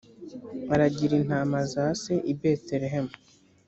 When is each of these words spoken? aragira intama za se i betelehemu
aragira 0.73 1.13
intama 1.21 1.59
za 1.73 1.85
se 2.01 2.13
i 2.31 2.33
betelehemu 2.39 3.13